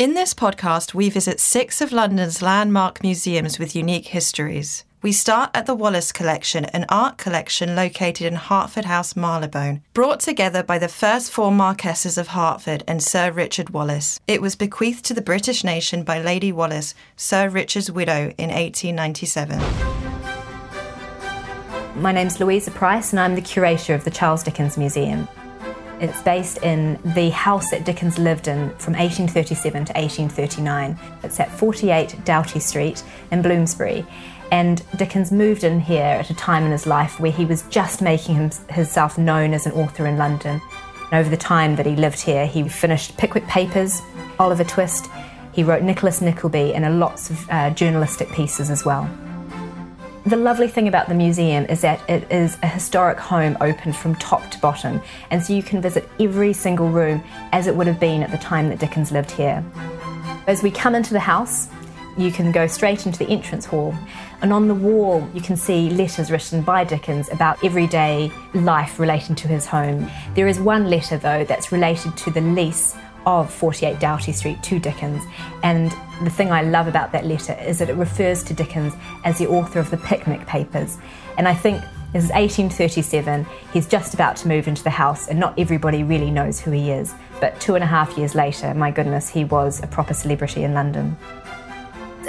[0.00, 4.86] In this podcast, we visit six of London's landmark museums with unique histories.
[5.02, 10.20] We start at the Wallace Collection, an art collection located in Hertford House, Marylebone, brought
[10.20, 14.18] together by the first four Marquesses of Hertford and Sir Richard Wallace.
[14.26, 19.58] It was bequeathed to the British nation by Lady Wallace, Sir Richard's widow, in 1897.
[22.00, 25.28] My name's Louisa Price, and I'm the curator of the Charles Dickens Museum.
[26.00, 30.98] It's based in the house that Dickens lived in from 1837 to 1839.
[31.22, 34.06] It's at 48 Doughty Street in Bloomsbury.
[34.50, 38.00] And Dickens moved in here at a time in his life where he was just
[38.00, 40.60] making himself known as an author in London.
[41.12, 44.00] And over the time that he lived here, he finished Pickwick Papers,
[44.38, 45.06] Oliver Twist,
[45.52, 49.10] he wrote Nicholas Nickleby, and lots of uh, journalistic pieces as well.
[50.26, 54.14] The lovely thing about the museum is that it is a historic home open from
[54.16, 55.00] top to bottom,
[55.30, 58.36] and so you can visit every single room as it would have been at the
[58.36, 59.64] time that Dickens lived here.
[60.46, 61.68] As we come into the house,
[62.18, 63.94] you can go straight into the entrance hall,
[64.42, 69.34] and on the wall, you can see letters written by Dickens about everyday life relating
[69.36, 70.10] to his home.
[70.34, 72.94] There is one letter, though, that's related to the lease
[73.26, 75.22] of 48 Doughty Street to Dickens.
[75.62, 75.90] And
[76.22, 78.94] the thing I love about that letter is that it refers to Dickens
[79.24, 80.98] as the author of the Picnic Papers.
[81.36, 81.80] And I think
[82.12, 86.30] this is 1837, he's just about to move into the house, and not everybody really
[86.30, 87.14] knows who he is.
[87.40, 90.74] But two and a half years later, my goodness, he was a proper celebrity in
[90.74, 91.16] London.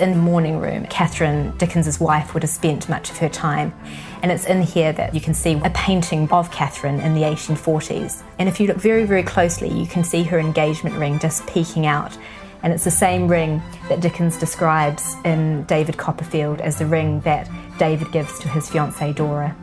[0.02, 3.72] In the morning room, Catherine, Dickens's wife, would have spent much of her time.
[4.24, 8.24] And it's in here that you can see a painting of Catherine in the 1840s.
[8.40, 11.86] And if you look very, very closely, you can see her engagement ring just peeking
[11.86, 12.18] out.
[12.64, 17.48] And it's the same ring that Dickens describes in David Copperfield as the ring that
[17.78, 19.56] David gives to his fiancée Dora.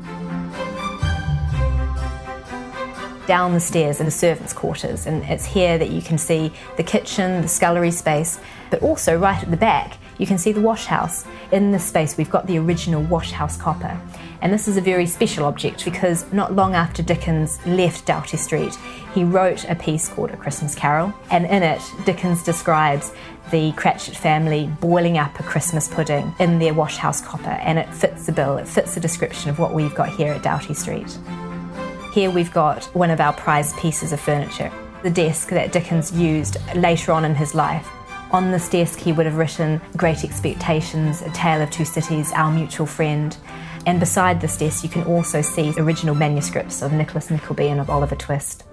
[3.27, 6.85] Down the stairs are the servants' quarters, and it's here that you can see the
[6.85, 8.39] kitchen, the scullery space,
[8.71, 11.25] but also right at the back you can see the wash house.
[11.53, 13.99] In this space, we've got the original wash house copper.
[14.41, 18.77] And this is a very special object because not long after Dickens left Doughty Street,
[19.15, 21.13] he wrote a piece called A Christmas Carol.
[21.31, 23.13] And in it, Dickens describes
[23.51, 27.51] the Cratchit family boiling up a Christmas pudding in their wash house copper.
[27.51, 30.43] And it fits the bill, it fits the description of what we've got here at
[30.43, 31.19] Doughty Street.
[32.13, 36.57] Here we've got one of our prized pieces of furniture, the desk that Dickens used
[36.75, 37.89] later on in his life
[38.31, 42.53] on this desk, he would have written Great Expectations, A Tale of Two Cities, Our
[42.53, 43.37] Mutual Friend.
[43.87, 47.89] And beside this desk, you can also see original manuscripts of Nicholas Nickleby and of
[47.89, 48.65] Oliver Twist.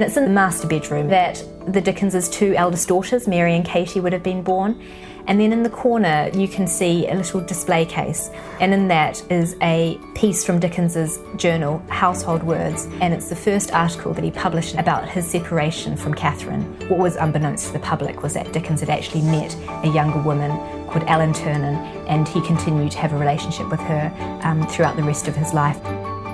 [0.00, 4.12] It's in the master bedroom that the Dickens's two eldest daughters, Mary and Katie, would
[4.12, 4.82] have been born.
[5.30, 9.22] And then in the corner, you can see a little display case, and in that
[9.30, 14.32] is a piece from Dickens's journal, Household Words, and it's the first article that he
[14.32, 16.64] published about his separation from Catherine.
[16.88, 20.50] What was unbeknownst to the public was that Dickens had actually met a younger woman
[20.88, 21.76] called Ellen Ternan,
[22.08, 24.12] and he continued to have a relationship with her
[24.42, 25.76] um, throughout the rest of his life.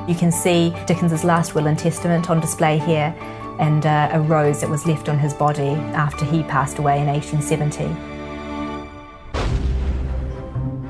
[0.09, 3.15] You can see Dickens's last will and testament on display here,
[3.59, 7.09] and uh, a rose that was left on his body after he passed away in
[7.09, 8.16] 1870.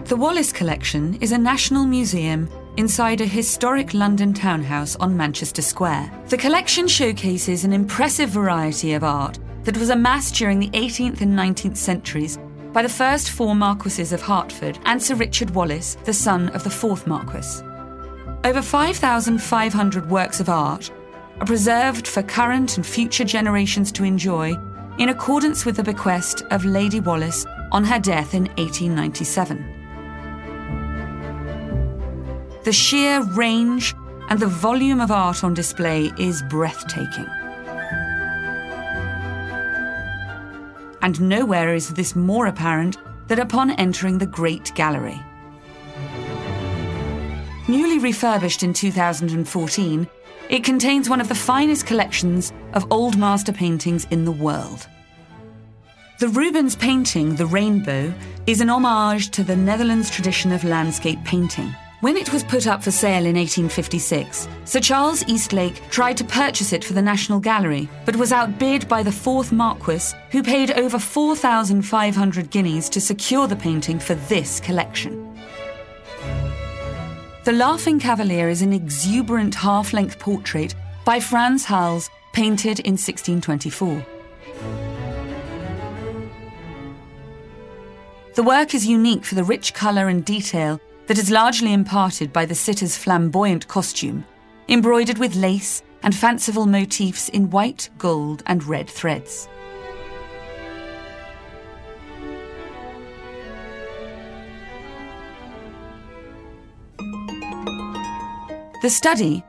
[0.07, 6.13] The Wallace Collection is a national museum inside a historic London townhouse on Manchester Square.
[6.29, 11.37] The collection showcases an impressive variety of art that was amassed during the 18th and
[11.37, 12.39] 19th centuries
[12.73, 16.71] by the first four Marquises of Hertford and Sir Richard Wallace, the son of the
[16.71, 17.61] fourth Marquis.
[18.45, 20.89] Over 5,500 works of art
[21.41, 24.55] are preserved for current and future generations to enjoy
[24.99, 29.76] in accordance with the bequest of Lady Wallace on her death in 1897.
[32.67, 33.95] The sheer range
[34.29, 37.29] and the volume of art on display is breathtaking.
[41.07, 42.97] and nowhere is this more apparent
[43.29, 45.21] than upon entering the Great Gallery.
[47.69, 50.09] Newly refurbished in 2014,
[50.51, 54.89] it contains one of the finest collections of old master paintings in the world.
[56.19, 58.13] The Rubens painting, The Rainbow,
[58.49, 61.73] is an homage to the Netherlands tradition of landscape painting.
[62.03, 66.75] When it was put up for sale in 1856, Sir Charles Eastlake tried to purchase
[66.75, 70.99] it for the National Gallery, but was outbid by the fourth Marquis, who paid over
[70.99, 75.35] 4,500 guineas to secure the painting for this collection.
[77.45, 80.75] The Laughing Cavalier is an exuberant half length portrait
[81.07, 84.05] by Frans Hals, painted in 1624.
[88.35, 92.45] The work is unique for the rich colour and detail that is largely imparted by
[92.45, 94.25] the sitter's flamboyant costume,
[94.69, 99.49] embroidered with lace and fanciful motifs in white, gold, and red threads.
[108.83, 109.43] The study,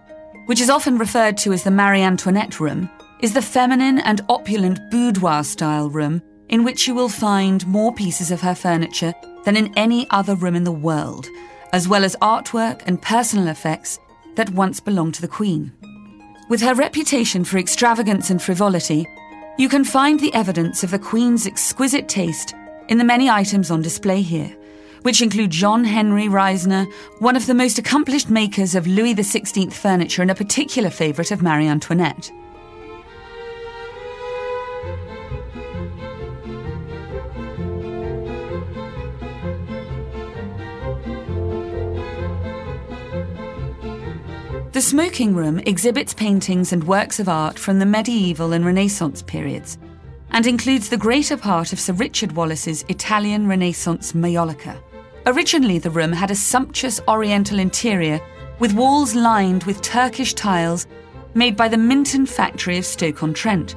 [0.45, 2.89] which is often referred to as the Marie Antoinette room,
[3.21, 8.31] is the feminine and opulent boudoir style room in which you will find more pieces
[8.31, 9.13] of her furniture
[9.47, 11.29] than in any other room in the world,
[11.71, 13.97] as well as artwork and personal effects
[14.35, 15.71] that once belonged to the Queen.
[16.49, 19.07] With her reputation for extravagance and frivolity,
[19.57, 22.55] you can find the evidence of the Queen's exquisite taste
[22.89, 24.53] in the many items on display here,
[25.03, 26.85] which include John Henry Riesener,
[27.19, 31.41] one of the most accomplished makers of Louis XVI furniture and a particular favourite of
[31.41, 32.29] Marie Antoinette.
[44.77, 49.79] The smoking room exhibits paintings and works of art from the medieval and Renaissance periods
[50.29, 54.77] and includes the greater part of Sir Richard Wallace's Italian Renaissance Maiolica.
[55.25, 58.21] Originally, the room had a sumptuous oriental interior
[58.59, 60.85] with walls lined with Turkish tiles
[61.33, 63.75] made by the Minton factory of Stoke-on-Trent.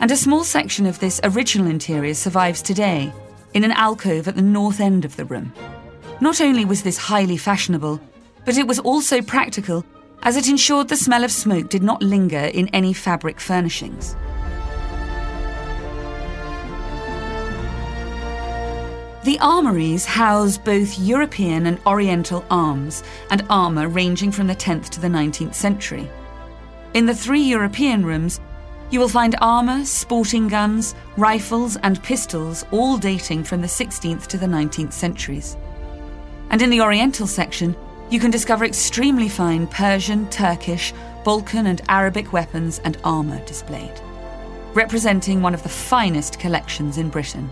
[0.00, 3.12] And a small section of this original interior survives today
[3.52, 5.52] in an alcove at the north end of the room.
[6.22, 8.00] Not only was this highly fashionable,
[8.46, 9.84] but it was also practical
[10.22, 14.16] as it ensured the smell of smoke did not linger in any fabric furnishings.
[19.24, 25.00] The armories house both European and Oriental arms and armour ranging from the 10th to
[25.00, 26.10] the 19th century.
[26.94, 28.40] In the three European rooms,
[28.90, 34.38] you will find armour, sporting guns, rifles, and pistols, all dating from the 16th to
[34.38, 35.58] the 19th centuries.
[36.48, 37.76] And in the Oriental section,
[38.10, 40.94] you can discover extremely fine Persian, Turkish,
[41.24, 43.92] Balkan, and Arabic weapons and armour displayed,
[44.72, 47.50] representing one of the finest collections in Britain.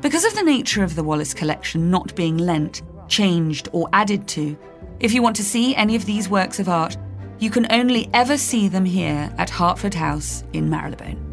[0.00, 4.56] Because of the nature of the Wallace collection not being lent, changed, or added to,
[4.98, 6.96] if you want to see any of these works of art,
[7.38, 11.28] you can only ever see them here at Hertford House in Marylebone.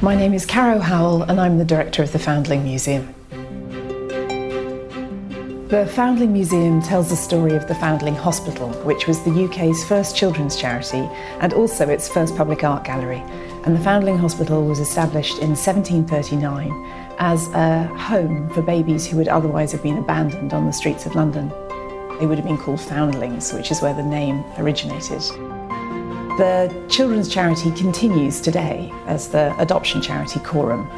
[0.00, 3.14] My name is Caro Howell, and I'm the director of the Foundling Museum.
[5.68, 10.16] The Foundling Museum tells the story of the Foundling Hospital, which was the UK's first
[10.16, 11.06] children's charity
[11.40, 13.22] and also its first public art gallery.
[13.66, 16.70] And the Foundling Hospital was established in 1739
[17.18, 21.14] as a home for babies who would otherwise have been abandoned on the streets of
[21.14, 21.50] London.
[22.18, 25.20] They would have been called foundlings, which is where the name originated.
[26.38, 30.88] The children's charity continues today as the adoption charity Coram.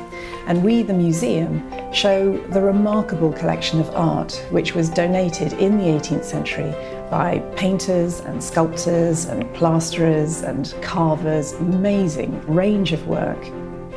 [0.47, 5.85] And we, the museum, show the remarkable collection of art which was donated in the
[5.85, 6.75] 18th century
[7.11, 13.39] by painters and sculptors and plasterers and carvers, amazing range of work.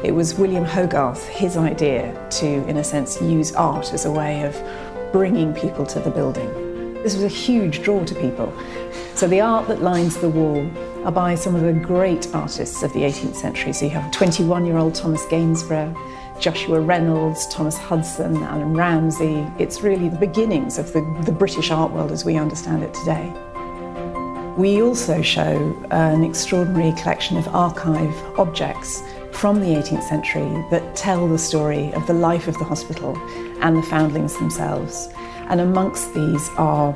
[0.03, 4.43] It was William Hogarth, his idea to, in a sense, use art as a way
[4.43, 6.51] of bringing people to the building.
[7.03, 8.51] This was a huge draw to people.
[9.15, 10.65] So the art that lines the wall
[11.05, 13.73] are by some of the great artists of the 18th century.
[13.73, 15.95] So you have 21 year old Thomas Gainsborough,
[16.39, 19.47] Joshua Reynolds, Thomas Hudson, Allan Ramsay.
[19.59, 23.31] It's really the beginnings of the, the British art world as we understand it today.
[24.57, 31.27] We also show an extraordinary collection of archive objects from the 18th century that tell
[31.27, 33.17] the story of the life of the hospital
[33.61, 35.09] and the foundlings themselves.
[35.49, 36.93] And amongst these are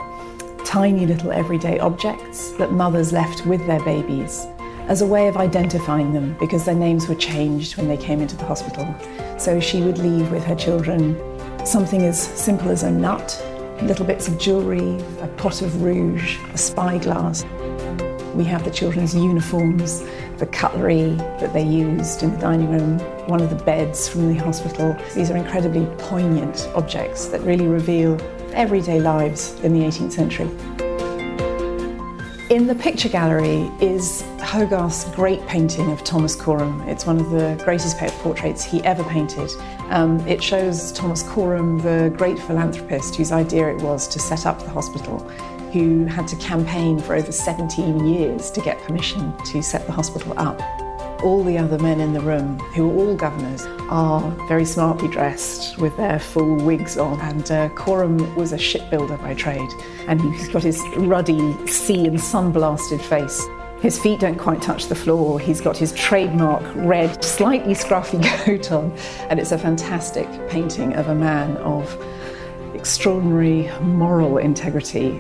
[0.66, 4.46] tiny little everyday objects that mothers left with their babies
[4.88, 8.38] as a way of identifying them because their names were changed when they came into
[8.38, 8.96] the hospital.
[9.38, 11.16] So she would leave with her children
[11.66, 13.44] something as simple as a nut,
[13.82, 17.44] little bits of jewellery, a pot of rouge, a spyglass.
[18.34, 20.04] We have the children's uniforms,
[20.38, 24.36] the cutlery that they used in the dining room, one of the beds from the
[24.42, 24.96] hospital.
[25.16, 28.18] These are incredibly poignant objects that really reveal
[28.54, 30.87] everyday lives in the 18th century.
[32.58, 36.82] In the picture gallery is Hogarth's great painting of Thomas Coram.
[36.90, 39.52] It's one of the greatest portraits he ever painted.
[39.90, 44.58] Um, it shows Thomas Coram, the great philanthropist whose idea it was to set up
[44.64, 45.20] the hospital,
[45.72, 50.34] who had to campaign for over 17 years to get permission to set the hospital
[50.38, 50.60] up.
[51.24, 55.78] All the other men in the room, who are all governors, are very smartly dressed
[55.80, 57.20] with their full wigs on.
[57.22, 59.70] And uh, Coram was a shipbuilder by trade,
[60.08, 63.48] and he's got his ruddy, sea and sun blasted face.
[63.82, 65.40] His feet don't quite touch the floor.
[65.40, 68.92] He's got his trademark red, slightly scruffy coat on,
[69.30, 71.98] and it's a fantastic painting of a man of
[72.76, 75.20] extraordinary moral integrity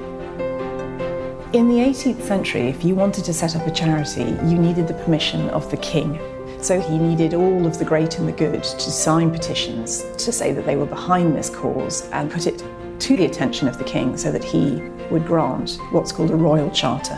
[1.53, 4.93] in the 18th century, if you wanted to set up a charity, you needed the
[4.93, 6.19] permission of the king.
[6.61, 10.51] So he needed all of the great and the good to sign petitions to say
[10.51, 12.63] that they were behind this cause and put it
[12.99, 16.69] to the attention of the king so that he would grant what's called a royal
[16.71, 17.15] charter.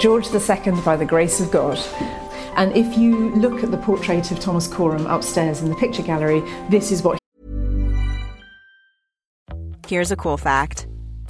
[0.00, 1.78] George II, by the grace of God,
[2.56, 6.40] and if you look at the portrait of Thomas Coram upstairs in the picture gallery,
[6.70, 7.18] this is what.
[9.86, 10.86] He Here's a cool fact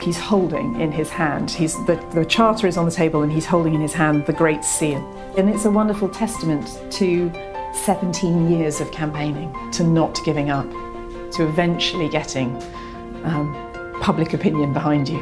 [0.00, 3.44] He's holding in his hand, he's, the, the charter is on the table and he's
[3.44, 4.98] holding in his hand the Great Seal.
[5.36, 7.30] And it's a wonderful testament to
[7.84, 10.68] 17 years of campaigning, to not giving up,
[11.32, 12.56] to eventually getting
[13.24, 15.20] um, public opinion behind you.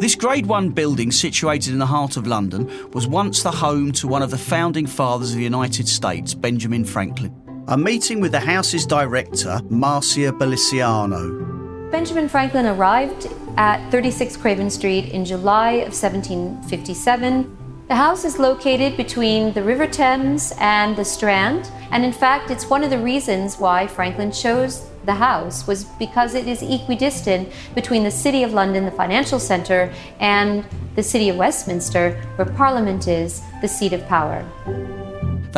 [0.00, 4.08] This Grade 1 building, situated in the heart of London, was once the home to
[4.08, 7.47] one of the founding fathers of the United States, Benjamin Franklin.
[7.70, 11.90] I'm meeting with the house's director, Marcia Balisciano.
[11.90, 17.84] Benjamin Franklin arrived at 36 Craven Street in July of 1757.
[17.88, 22.70] The house is located between the River Thames and the Strand, and in fact, it's
[22.70, 28.02] one of the reasons why Franklin chose the house was because it is equidistant between
[28.02, 33.42] the City of London, the financial centre, and the City of Westminster, where Parliament is
[33.60, 34.42] the seat of power.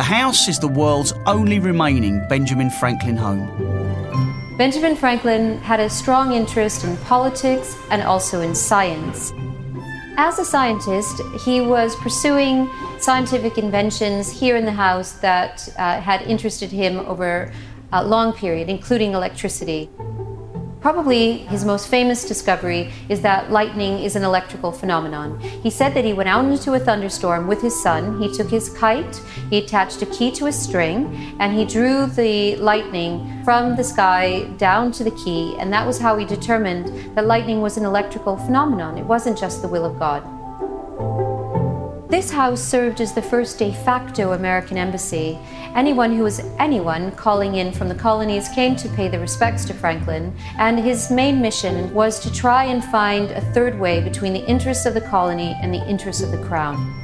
[0.00, 3.45] The house is the world's only remaining Benjamin Franklin home.
[4.57, 9.30] Benjamin Franklin had a strong interest in politics and also in science.
[10.16, 16.23] As a scientist, he was pursuing scientific inventions here in the house that uh, had
[16.23, 17.52] interested him over
[17.92, 19.90] a long period, including electricity.
[20.81, 25.39] Probably his most famous discovery is that lightning is an electrical phenomenon.
[25.39, 28.19] He said that he went out into a thunderstorm with his son.
[28.19, 29.21] He took his kite,
[29.51, 34.45] he attached a key to a string, and he drew the lightning from the sky
[34.57, 35.55] down to the key.
[35.59, 38.97] And that was how he determined that lightning was an electrical phenomenon.
[38.97, 40.40] It wasn't just the will of God.
[42.11, 45.38] This house served as the first de facto American embassy.
[45.76, 49.75] Anyone who was anyone calling in from the colonies came to pay their respects to
[49.75, 54.45] Franklin, and his main mission was to try and find a third way between the
[54.47, 57.00] interests of the colony and the interests of the crown.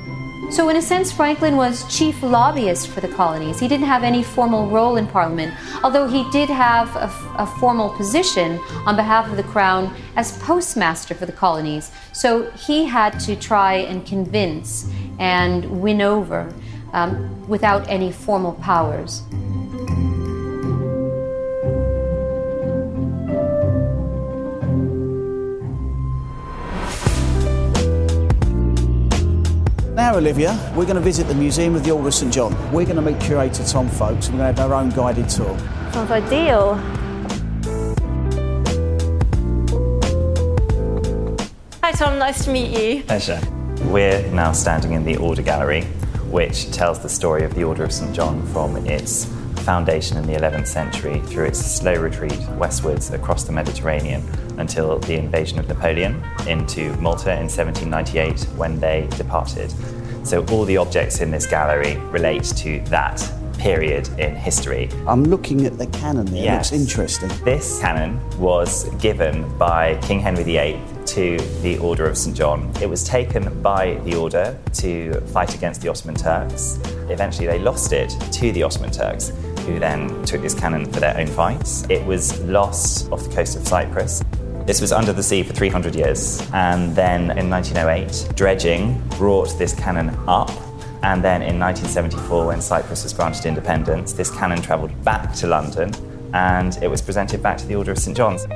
[0.49, 3.59] So, in a sense, Franklin was chief lobbyist for the colonies.
[3.59, 7.91] He didn't have any formal role in Parliament, although he did have a, a, formal
[7.91, 11.91] position on behalf of the Crown as postmaster for the colonies.
[12.13, 16.53] So, he had to try and convince and win over
[16.93, 19.23] um, without any formal powers.
[29.95, 32.53] Now, Olivia, we're going to visit the Museum of the Order of St John.
[32.71, 35.29] We're going to meet curator Tom Foakes and we're going to have our own guided
[35.29, 35.59] tour.
[35.93, 36.75] Sounds ideal.
[41.83, 43.03] Hi, Tom, nice to meet you.
[43.05, 43.41] Pleasure.
[43.85, 45.85] We're now standing in the Order Gallery,
[46.31, 49.27] which tells the story of the Order of St John from its
[49.63, 54.23] foundation in the 11th century through its slow retreat westwards across the Mediterranean
[54.59, 59.73] until the invasion of Napoleon into Malta in 1798 when they departed.
[60.25, 63.23] So all the objects in this gallery relate to that
[63.59, 64.89] period in history.
[65.07, 66.45] I'm looking at the cannon there.
[66.45, 66.73] Yes.
[66.73, 67.45] It looks interesting.
[67.45, 72.37] This cannon was given by King Henry VIII to the Order of St.
[72.37, 72.73] John.
[72.81, 76.79] It was taken by the Order to fight against the Ottoman Turks.
[77.09, 81.17] Eventually, they lost it to the Ottoman Turks, who then took this cannon for their
[81.17, 81.85] own fights.
[81.89, 84.23] It was lost off the coast of Cyprus.
[84.67, 86.43] This was under the sea for 300 years.
[86.53, 90.51] And then in 1908, dredging brought this cannon up.
[91.03, 95.93] And then in 1974, when Cyprus was granted independence, this cannon travelled back to London
[96.35, 98.17] and it was presented back to the Order of St.
[98.17, 98.47] John's.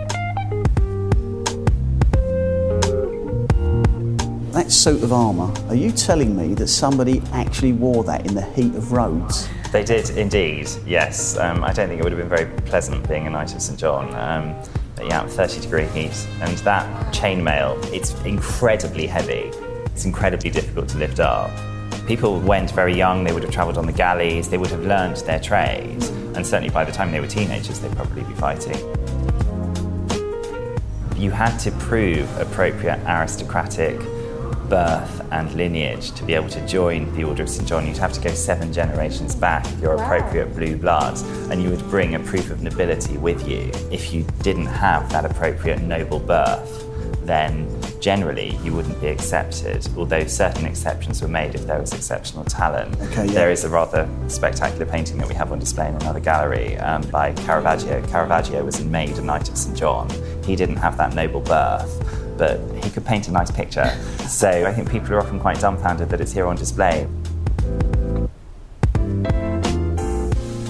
[4.70, 8.72] Suit of armour, are you telling me that somebody actually wore that in the heat
[8.76, 9.48] of Rhodes?
[9.72, 11.37] They did indeed, yes.
[11.37, 13.76] Um, I don't think it would have been very pleasant being a Knight of St.
[13.76, 14.14] John.
[14.14, 14.54] Um,
[15.04, 16.14] yeah, 30 degree heat.
[16.40, 19.50] And that chainmail, it's incredibly heavy.
[19.87, 21.50] It's incredibly difficult to lift up.
[22.06, 25.16] People went very young, they would have travelled on the galleys, they would have learned
[25.16, 26.00] their trade,
[26.37, 28.76] and certainly by the time they were teenagers, they'd probably be fighting.
[31.16, 34.00] You had to prove appropriate aristocratic
[34.70, 37.68] birth and lineage to be able to join the Order of St.
[37.68, 40.04] John, you'd have to go seven generations back, your wow.
[40.04, 41.18] appropriate blue blood,
[41.50, 43.70] and you would bring a proof of nobility with you.
[43.90, 46.87] If you didn't have that appropriate noble birth,
[47.26, 47.68] then
[48.00, 52.98] generally you wouldn't be accepted, although certain exceptions were made if there was exceptional talent.
[53.00, 53.33] Okay, yeah.
[53.33, 57.02] There is a rather spectacular painting that we have on display in another gallery um,
[57.11, 58.04] by Caravaggio.
[58.09, 59.76] Caravaggio was made a Knight of St.
[59.76, 60.09] John.
[60.44, 63.87] He didn't have that noble birth but he could paint a nice picture.
[64.26, 67.07] So I think people are often quite dumbfounded that it's here on display.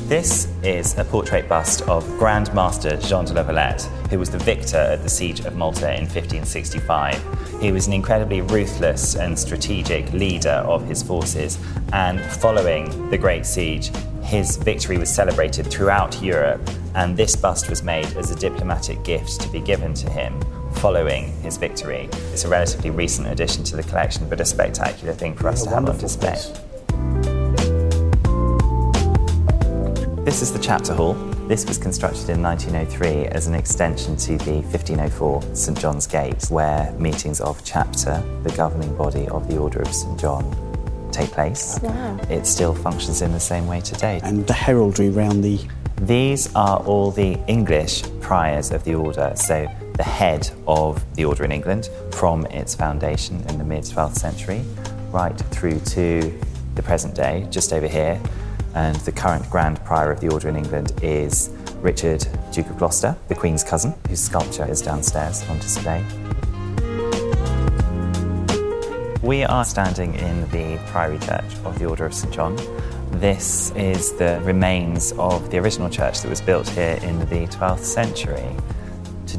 [0.09, 4.39] This is a portrait bust of Grand Master Jean de la Valette, who was the
[4.39, 7.61] victor at the Siege of Malta in 1565.
[7.61, 11.57] He was an incredibly ruthless and strategic leader of his forces,
[11.93, 13.93] and following the Great Siege,
[14.25, 19.41] his victory was celebrated throughout Europe, and this bust was made as a diplomatic gift
[19.41, 20.35] to be given to him
[20.75, 22.09] following his victory.
[22.33, 25.71] It's a relatively recent addition to the collection, but a spectacular thing for us to
[25.71, 26.33] have on display.
[26.33, 26.53] Piece.
[30.25, 31.15] This is the chapter hall.
[31.49, 36.93] This was constructed in 1903 as an extension to the 1504 St John's Gate, where
[36.93, 40.45] meetings of chapter, the governing body of the Order of St John,
[41.11, 41.81] take place.
[41.83, 42.21] Wow.
[42.29, 44.21] It still functions in the same way today.
[44.23, 45.59] And the heraldry round the.
[46.03, 49.33] These are all the English priors of the order.
[49.35, 49.67] So
[50.01, 54.65] the head of the order in England from its foundation in the mid 12th century
[55.13, 56.33] right through to
[56.75, 58.19] the present day, just over here.
[58.75, 61.51] And the current Grand Prior of the Order in England is
[61.83, 66.03] Richard, Duke of Gloucester, the Queen's cousin, whose sculpture is downstairs on display.
[69.21, 72.57] We are standing in the Priory Church of the Order of St John,
[73.21, 77.85] This is the remains of the original church that was built here in the 12th
[77.85, 78.57] century.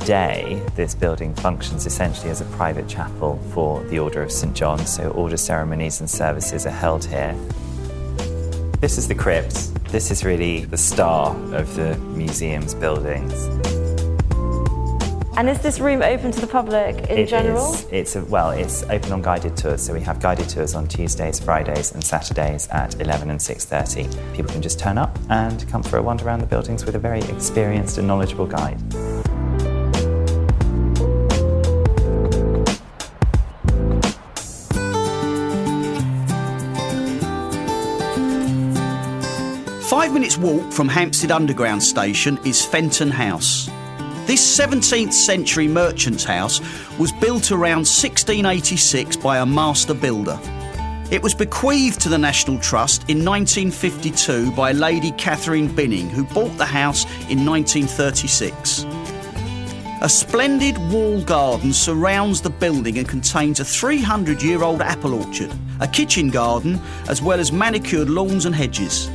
[0.02, 4.56] Today, this building functions essentially as a private chapel for the Order of St.
[4.56, 7.36] John, so order ceremonies and services are held here.
[8.80, 9.72] This is the crypt.
[9.92, 13.32] This is really the star of the museum's buildings.
[15.38, 17.72] And is this room open to the public in It general?
[17.76, 19.84] is- it's a, well, it's open on guided tours.
[19.84, 24.08] So we have guided tours on Tuesdays, Fridays, and Saturdays at 11 and 6:30.
[24.34, 27.00] People can just turn up and come for a wander around the buildings with a
[27.00, 28.78] very experienced and knowledgeable guide.
[40.22, 43.66] Minutes walk from Hampstead Underground Station is Fenton House.
[44.28, 46.62] This 17th century merchant's house
[47.00, 50.40] was built around 1686 by a master builder.
[51.10, 56.56] It was bequeathed to the National Trust in 1952 by Lady Catherine Binning, who bought
[56.56, 58.86] the house in 1936.
[60.04, 65.52] A splendid wall garden surrounds the building and contains a 300 year old apple orchard,
[65.80, 66.80] a kitchen garden,
[67.10, 69.10] as well as manicured lawns and hedges.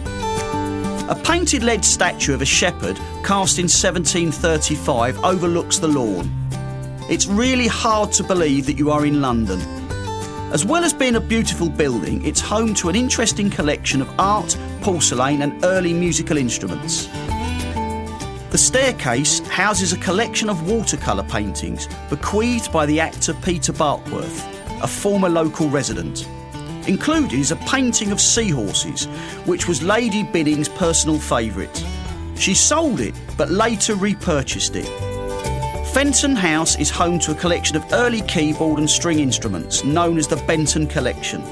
[1.09, 6.29] A painted lead statue of a shepherd cast in 1735 overlooks the lawn.
[7.09, 9.61] It's really hard to believe that you are in London.
[10.53, 14.59] As well as being a beautiful building, it's home to an interesting collection of art,
[14.81, 17.07] porcelain, and early musical instruments.
[18.51, 24.45] The staircase houses a collection of watercolour paintings bequeathed by the actor Peter Barkworth,
[24.83, 26.29] a former local resident.
[26.87, 29.07] Included is a painting of seahorses,
[29.45, 31.85] which was Lady Binning's personal favourite.
[32.37, 34.87] She sold it, but later repurchased it.
[35.93, 40.29] Fenton House is home to a collection of early keyboard and string instruments known as
[40.29, 41.43] the Benton Collection,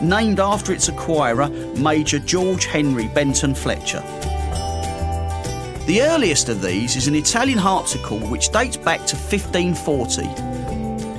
[0.00, 4.00] named after its acquirer, Major George Henry Benton Fletcher.
[5.86, 10.22] The earliest of these is an Italian harpsichord which dates back to 1540.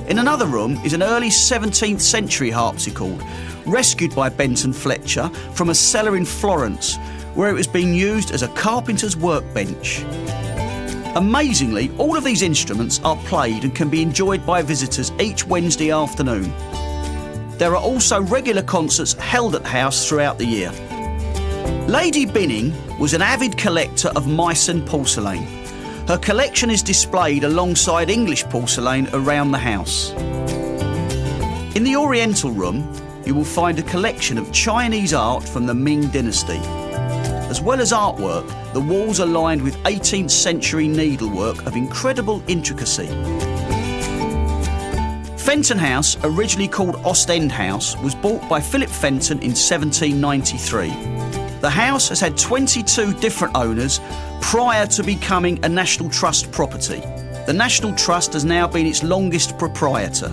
[0.08, 3.22] In another room is an early 17th century harpsichord,
[3.66, 6.96] rescued by Benton Fletcher from a cellar in Florence,
[7.34, 10.02] where it was being used as a carpenter's workbench.
[11.14, 15.90] Amazingly, all of these instruments are played and can be enjoyed by visitors each Wednesday
[15.90, 16.54] afternoon.
[17.58, 20.72] There are also regular concerts held at the house throughout the year.
[21.86, 25.57] Lady Binning was an avid collector of Meissen porcelain.
[26.08, 30.10] Her collection is displayed alongside English porcelain around the house.
[31.76, 32.90] In the Oriental Room,
[33.26, 36.60] you will find a collection of Chinese art from the Ming Dynasty.
[37.50, 43.08] As well as artwork, the walls are lined with 18th century needlework of incredible intricacy.
[45.36, 50.88] Fenton House, originally called Ostend House, was bought by Philip Fenton in 1793.
[51.60, 54.00] The house has had 22 different owners
[54.40, 57.00] prior to becoming a National Trust property.
[57.46, 60.26] The National Trust has now been its longest proprietor.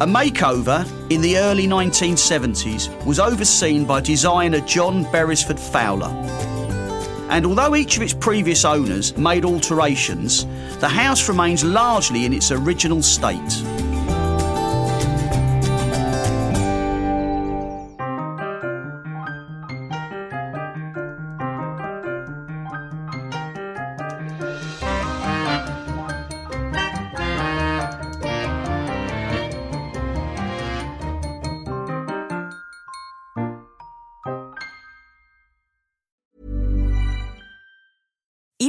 [0.00, 6.10] A makeover in the early 1970s was overseen by designer John Beresford Fowler.
[7.30, 10.46] And although each of its previous owners made alterations,
[10.78, 13.38] the house remains largely in its original state.